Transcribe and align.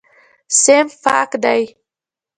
صنف 0.61 0.91
پاک 1.03 1.31
دی. 1.43 1.61